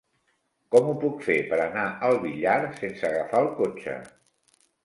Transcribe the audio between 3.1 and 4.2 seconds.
agafar el cotxe?